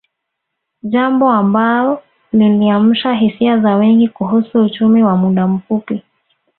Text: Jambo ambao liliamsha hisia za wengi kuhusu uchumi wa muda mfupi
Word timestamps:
Jambo 0.83 1.29
ambao 1.29 2.03
liliamsha 2.31 3.13
hisia 3.13 3.57
za 3.59 3.75
wengi 3.75 4.07
kuhusu 4.07 4.59
uchumi 4.59 5.03
wa 5.03 5.17
muda 5.17 5.47
mfupi 5.47 6.01